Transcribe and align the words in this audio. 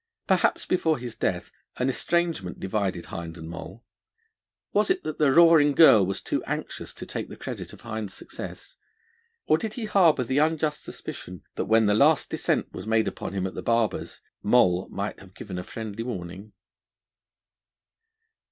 Perhaps 0.25 0.65
before 0.65 0.97
his 0.97 1.15
death 1.15 1.51
an 1.77 1.87
estrangement 1.87 2.59
divided 2.59 3.05
Hind 3.13 3.37
and 3.37 3.47
Moll. 3.47 3.85
Was 4.73 4.89
it 4.89 5.03
that 5.03 5.19
the 5.19 5.31
Roaring 5.31 5.73
Girl 5.75 6.03
was 6.03 6.23
too 6.23 6.43
anxious 6.45 6.91
to 6.95 7.05
take 7.05 7.29
the 7.29 7.35
credit 7.37 7.71
of 7.71 7.81
Hind's 7.81 8.11
success? 8.15 8.77
Or 9.45 9.59
did 9.59 9.73
he 9.73 9.85
harbour 9.85 10.23
the 10.23 10.39
unjust 10.39 10.81
suspicion 10.81 11.43
that 11.53 11.65
when 11.65 11.85
the 11.85 11.93
last 11.93 12.31
descent 12.31 12.73
was 12.73 12.87
made 12.87 13.07
upon 13.07 13.33
him 13.33 13.45
at 13.45 13.53
the 13.53 13.61
barber's, 13.61 14.21
Moll 14.41 14.89
might 14.89 15.19
have 15.19 15.35
given 15.35 15.59
a 15.59 15.63
friendly 15.63 16.01
warning? 16.01 16.53